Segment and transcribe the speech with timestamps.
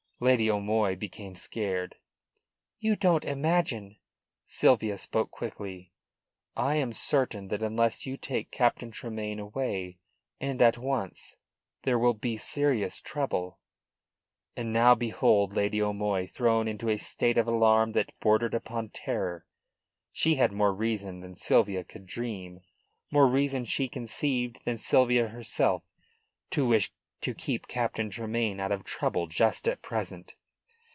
[0.23, 1.95] Lady O'Moy became scared.
[2.77, 3.97] "You don't imagine"
[4.45, 5.93] Sylvia spoke quickly:
[6.55, 9.97] "I am certain that unless you take Captain Tremayne away,
[10.39, 11.37] and at once,
[11.81, 12.13] there will!
[12.13, 13.57] be serious trouble."
[14.55, 19.47] And now behold Lady O'Moy thrown into a state of alarm that bordered upon terror.
[20.11, 22.61] She had more reason than Sylvia could dream,
[23.09, 25.81] more reason she conceived than Sylvia herself,
[26.51, 26.91] to wish
[27.21, 30.33] to keep Captain Tremayne out of trouble just at present.